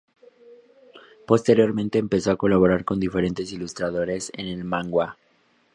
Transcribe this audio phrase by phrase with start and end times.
[1.27, 5.15] Posteriormente empezó a colaborar con diferentes ilustradores en el manhwa.